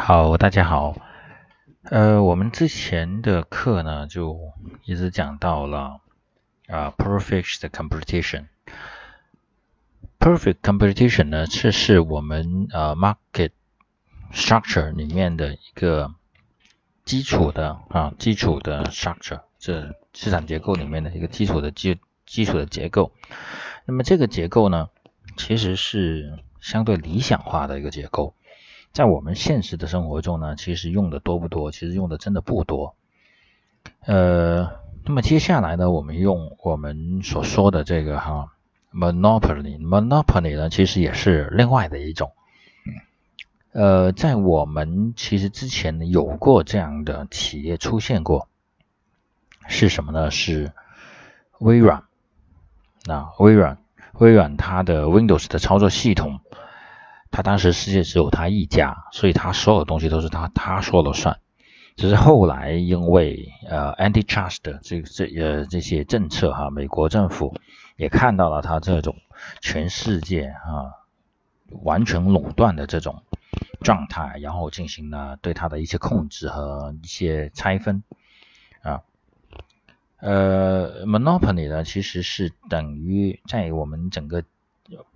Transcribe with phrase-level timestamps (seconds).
[0.00, 0.96] 好，大家好。
[1.82, 4.38] 呃，我们之前的课呢，就
[4.84, 6.00] 一直讲到了
[6.68, 8.46] 啊，perfect competition。
[10.18, 13.50] perfect competition 呢，这是我们呃 market
[14.32, 16.14] structure 里面的一个
[17.04, 23.12] 基础的啊，基础的 structure，这市场结构里面的一个基础的基基础的结构。
[23.84, 24.88] 那么这个结构呢，
[25.36, 28.34] 其实是相对理想化的一个结构。
[28.92, 31.70] 在我们现实的生活中呢，其实用的多不多？
[31.70, 32.96] 其实用的真的不多。
[34.00, 34.70] 呃，
[35.04, 38.52] 那么接下来呢，我们用我们所说的这个哈
[38.92, 42.32] ，monopoly，monopoly 呢，其实也是另外的一种。
[43.72, 48.48] 呃，在我们其实之前，有过这样的企业出现过，
[49.68, 50.30] 是什么呢？
[50.30, 50.72] 是
[51.58, 52.02] 微软。
[53.04, 53.78] 那微软，
[54.14, 56.40] 微软它的 Windows 的操作系统。
[57.38, 61.38] 他当时世界只有他一家，所以他所有东西都是他他说了算。
[61.94, 67.54] 只是后来因为呃 antitrust 这这呃这些政策哈，美国政府
[67.96, 69.14] 也看到了他这种
[69.60, 71.06] 全世界啊
[71.84, 73.22] 完全垄断的这种
[73.82, 78.02] 状态，然后进行了对他的一些控制和一些拆分
[78.82, 79.02] 啊。
[80.18, 84.42] 呃，monopoly 呢其实是等于在我们整个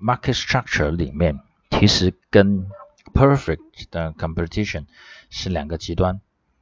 [0.00, 1.40] market structure 里面。
[1.72, 2.68] 其实跟
[3.12, 4.84] perfect 的 competition
[5.30, 6.20] 是两个极端，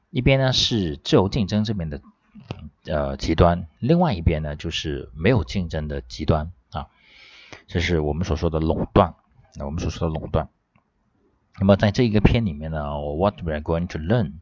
[0.08, 2.00] 一边呢是自由竞争这边的
[2.86, 6.88] 呃极端，另外一边呢就是没有竞争的极端啊，
[7.66, 9.14] 这是我们所说的垄断，
[9.56, 10.48] 那我们所说的垄断。
[11.58, 12.78] 那么在这一个片里面呢
[13.18, 14.34] ，what we are going to learn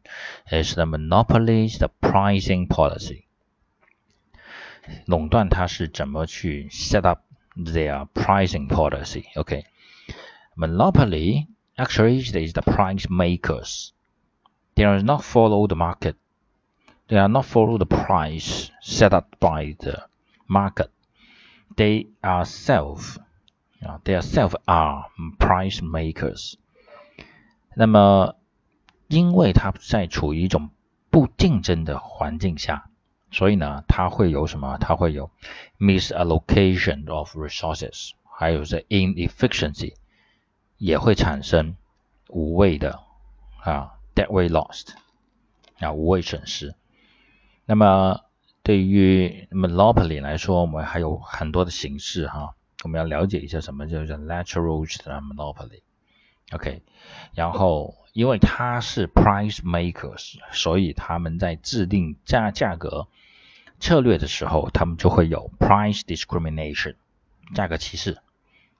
[0.49, 3.23] is the monopoly the pricing policy，
[5.05, 7.23] 垄断它是怎么去 set up
[7.57, 9.65] their pricing policy，OK。
[10.58, 13.92] Monopoly actually is the price makers.
[14.76, 16.16] They are not follow the market.
[17.08, 20.08] They are not follow the price set up by the
[20.46, 20.90] market.
[21.76, 23.18] They are self,
[23.84, 25.06] uh, they are self are
[25.38, 26.54] price makers.
[27.74, 28.36] 那么，
[29.08, 30.70] 因为它在处于一种
[31.10, 32.88] 不竞争的环境下，
[33.32, 34.78] 所以呢，它会有什么？
[34.78, 35.30] 它会有
[35.78, 39.94] misallocation of resources，还有这 inefficiency。
[40.79, 41.75] 也会产生
[42.29, 43.01] 无谓的
[43.61, 44.93] 啊 dead weight lost
[45.77, 46.73] 啊无谓损失。
[47.65, 48.21] 那么
[48.63, 55.81] 对于 monopoly 来说，我们还有很多的形式哈，我们要了解一下什么叫做 natural monopoly。
[56.51, 56.81] OK，
[57.33, 63.07] 然后因为它是 price makers，所以他们在制定价价格
[63.79, 66.95] 策略的时候，他们就会有 price discrimination
[67.53, 68.19] 价格歧视。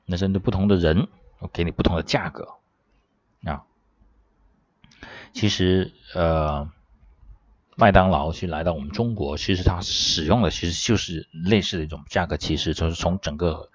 [0.05, 1.09] 那针对不同的人。
[1.39, 2.55] 我给你不同的价格
[3.43, 3.63] 啊。
[5.33, 6.69] 其实呃，
[7.75, 13.69] 麦当劳去来到我们中国，其实它使用的其实就是类似的一种价格歧视，就是从整个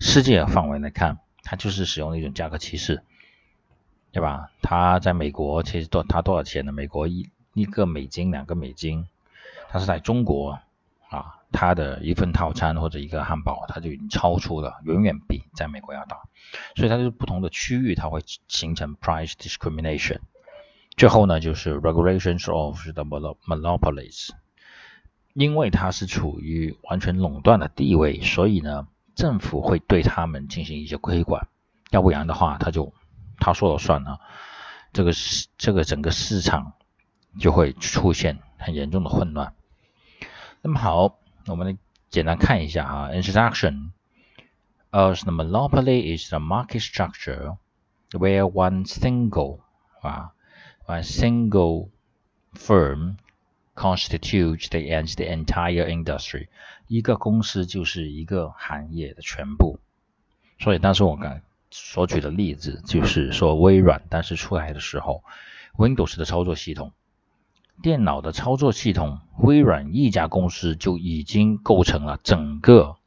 [0.00, 3.02] 世界范围来看，它就是使用的一种价格歧视，
[4.12, 4.50] 对吧？
[4.62, 6.72] 它在美国其实多它多少钱呢？
[6.72, 9.08] 美国一一个美金两个美金，
[9.68, 10.58] 它是在中国。
[11.54, 16.18] 它的一份套餐或者一个汉堡，它就已经超出了，远远比在美国要大，
[16.74, 20.18] 所以它就是不同的区域，它会形成 price discrimination。
[20.96, 24.30] 最后呢，就是 regulations of the monopolies，
[25.32, 31.46] 因为它是处于完全垄断的地位，所以呢，政府会对他们进行一些规管，
[31.90, 32.92] 要不然的话，他就
[33.38, 34.18] 他说了算呢，
[34.92, 36.72] 这个市这个整个市场
[37.38, 39.54] 就会出现很严重的混乱。
[40.62, 41.20] 那么好。
[41.47, 41.77] 我们来
[42.09, 47.57] 简单看一下哈，introduction。As the monopoly is the market structure
[48.11, 49.59] where one single
[50.01, 50.31] 啊，
[50.87, 51.89] one single
[52.53, 53.17] firm
[53.75, 56.47] constitutes the the entire industry。
[56.87, 59.79] 一个公司就是一个行业的全部。
[60.59, 65.23] 所以当时我刚所举的例子就是说微软当时出来的时候，
[65.77, 66.93] Windows 的操作系统。
[67.81, 72.97] 电脑的操作系统，微软一家公司就已经构成了整个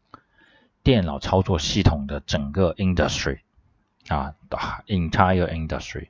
[0.82, 3.40] 电脑操作系统的整个 industry
[4.08, 6.08] 啊，the entire industry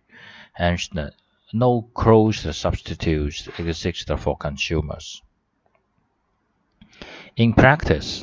[0.57, 1.13] and
[1.53, 5.19] no close substitutes exist for consumers.
[7.35, 8.23] In practice,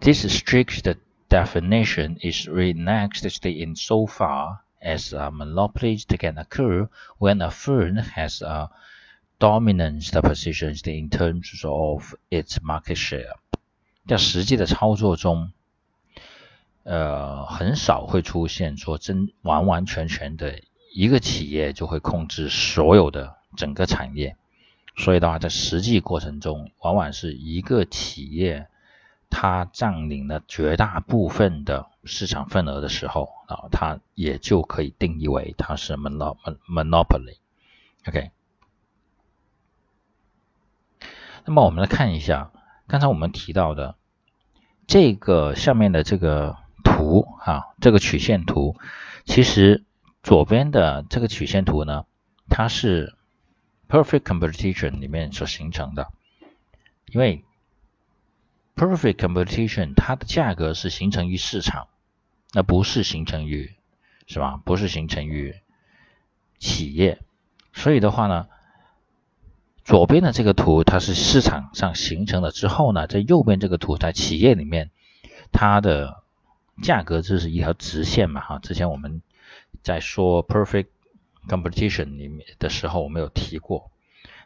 [0.00, 0.96] this strict
[1.28, 6.87] definition is relaxed in so far as a monopoly can occur
[7.17, 8.69] when a firm has a
[9.39, 13.35] dominant position in terms of its market share。
[14.07, 15.51] 在实际的操作中，
[16.83, 20.61] 呃，很少会出现说真完完全全的
[20.93, 24.37] 一个企业就会控制所有的整个产业，
[24.95, 28.67] 所以的话，在实际过程中，往往是一个企业
[29.29, 37.37] 它占领了绝大部分的市场份额的时候啊，它也就可以定义为它是 monopoly。
[38.07, 38.31] OK，
[41.45, 42.51] 那么我们来看一下
[42.87, 43.95] 刚才我们提到的
[44.87, 48.75] 这个下面的这个图啊，这个曲线图，
[49.25, 49.83] 其实。
[50.23, 52.07] 左边的这个曲线图呢，
[52.49, 53.15] 它是
[53.87, 56.07] perfect competition 里面所形成的，
[57.05, 57.45] 因为
[58.75, 61.87] perfect competition 它的价格是形成于市场，
[62.53, 63.73] 那不是形成于
[64.27, 64.61] 是吧？
[64.65, 65.55] 不是形成于
[66.59, 67.19] 企业，
[67.73, 68.47] 所以的话呢，
[69.83, 74.91] 左边的这个图它是市场上形成了之后呢，在右边这个图在企业里面，
[75.51, 76.23] 它的
[76.81, 79.21] 价格就是一条直线嘛哈，之前我们。
[79.83, 80.87] 在说 perfect
[81.47, 83.91] competition 里面的时候，我们有提过，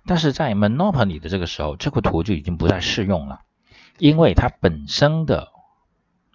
[0.06, 3.44] 但是在 monopoly 的这个时候，这个图就已经不再适用了，
[4.00, 5.52] 因为它本身的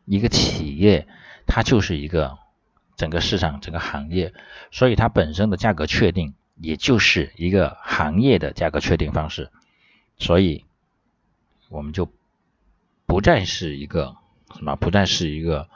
[0.04, 1.08] 一个企业，
[1.46, 2.38] 它就是一个
[2.96, 4.32] 整个市场、整个行业，
[4.70, 9.50] 所以它本身的价格确定，也就是一个行业的价格确定方式，
[10.18, 10.64] 所以
[11.68, 12.08] 我们就
[13.06, 14.16] 不再是一个
[14.54, 15.68] 什么，不再是一个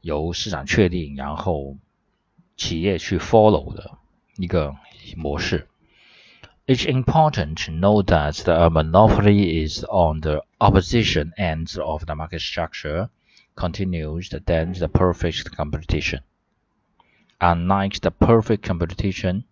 [0.00, 1.76] 由市场确定，然后。
[2.60, 3.98] 企业去 follow 的
[4.36, 4.74] 一个
[5.16, 5.68] 模式。
[6.67, 13.09] It's important to know that the monopoly is on the opposition ends of the market structure,
[13.55, 16.21] continues than the perfect competition.
[17.39, 19.43] Unlike the perfect competition,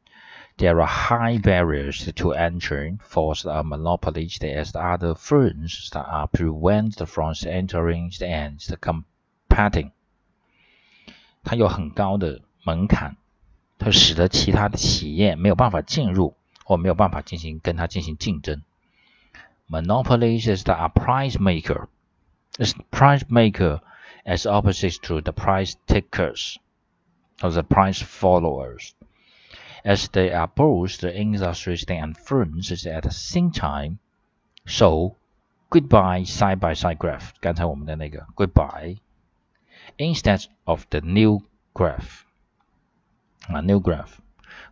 [0.58, 6.28] there are high barriers to entry for the monopoly as the other firms that are
[6.28, 9.92] prevented from entering and competing.
[11.44, 13.18] 它有很高的门槛，
[13.78, 16.35] 它使得其他的企业没有办法进入，
[16.66, 18.62] 或没有办法进行跟它进行竞争。
[19.70, 21.88] Monopolies is the price maker,
[22.58, 23.82] is price maker
[24.26, 26.58] as opposite to the price takers
[27.42, 28.92] or the price followers,
[29.84, 34.00] as they are both the industries and firms at the same time.
[34.66, 35.16] So,
[35.70, 38.98] goodbye side by side graph，刚才我们的那个 goodbye
[39.98, 41.42] instead of the new
[41.74, 42.24] graph。
[43.48, 44.20] 啊，new graph，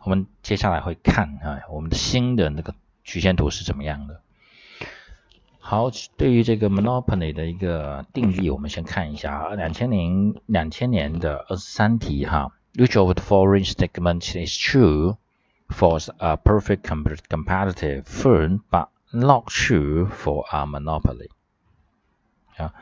[0.04, 2.74] 我们接下来会看啊，我们的新的那个
[3.04, 4.20] 曲线图是怎么样的。
[5.58, 15.16] 好，对于这个 monopoly 的一个定义，我们先看一下啊，两千零两千年的二十三题哈，which of the following statements is true
[15.68, 21.30] for a perfect competitive firm but not true for a monopoly？
[22.58, 22.74] 啊，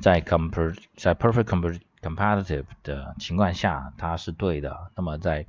[0.00, 5.46] 在 compare 在 perfect competitive competitive 的情况下，它是对的；那么在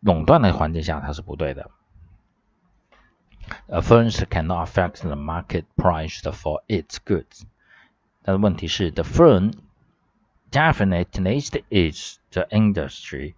[0.00, 1.70] 垄断的环境下，它是不对的。
[3.68, 7.42] A firm cannot affect the market price for its goods。
[8.22, 9.52] 但是问题是，the firm
[10.50, 11.40] definitely
[11.70, 13.34] is the industry,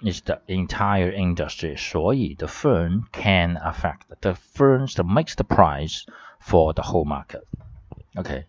[0.00, 1.76] is the entire industry。
[1.76, 6.04] 所以，the firm can affect the firms that makes the price
[6.40, 8.46] for the whole market。OK。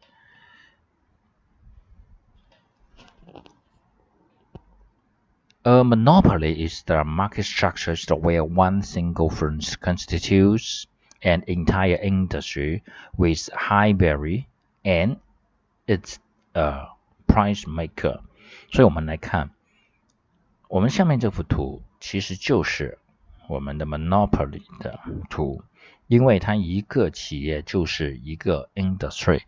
[5.65, 10.87] A monopoly is the market structure where one single firm constitutes
[11.21, 12.81] an entire industry
[13.15, 14.45] with high barrier
[14.83, 15.17] and
[15.85, 16.15] it's
[16.55, 16.87] a
[17.27, 18.21] price maker。
[18.71, 19.51] 所以我们来看，
[20.67, 22.97] 我们下面这幅图其实就是
[23.47, 24.99] 我们的 monopoly 的
[25.29, 25.61] 图，
[26.07, 29.41] 因为它一个企业就是一个 industry，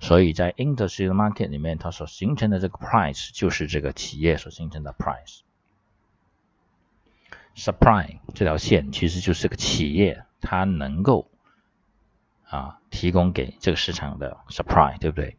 [0.00, 5.42] 所以在 industry 的 market 里面，它所形成的这个 price 就是这个企业所形成的 price。
[7.56, 11.28] supply 这条线其实就是个企业，它能够
[12.44, 15.36] 啊提供给这个市场的 supply，对不对？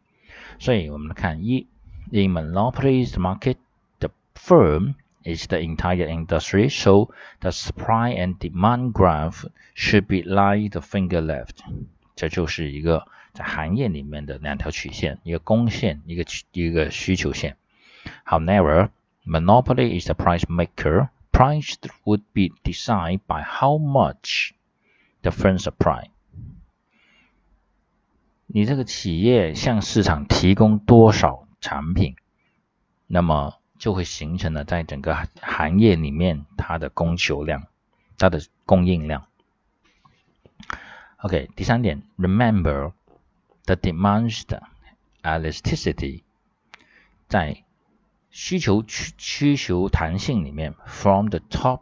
[0.58, 1.66] 所以我们来看一，
[2.10, 3.56] in monopolies market,
[3.98, 10.70] the firm is the entire industry, so the supply and demand graph should be like
[10.70, 11.56] the finger left。
[12.14, 17.56] 这就是一个在行业里面的两条曲线，一个供线，一个一个需求线。
[18.24, 18.90] However,
[19.24, 24.52] monopoly is the price maker price would be decided by how much
[25.22, 26.10] the firm supply。
[28.46, 32.16] 你这个企业向市场提供多少产品，
[33.06, 37.66] 那么就会形成了在整个行业里面它的供求量，
[38.18, 39.26] 它的供应量。
[41.18, 42.92] OK，第三点，remember
[43.64, 44.60] the demand
[45.22, 46.22] elasticity
[47.28, 47.64] 在
[48.39, 51.79] 需求需需求弹性里面，from the top